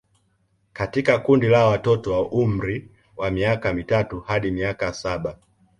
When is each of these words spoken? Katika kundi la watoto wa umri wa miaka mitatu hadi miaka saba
Katika 0.73 1.19
kundi 1.19 1.47
la 1.47 1.65
watoto 1.65 2.11
wa 2.13 2.31
umri 2.31 2.91
wa 3.17 3.31
miaka 3.31 3.73
mitatu 3.73 4.19
hadi 4.19 4.51
miaka 4.51 4.93
saba 4.93 5.37